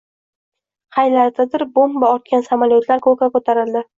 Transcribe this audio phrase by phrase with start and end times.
[0.97, 3.85] Qaylardadir bomba ortgan samolyotlar koʻkka koʻtarildi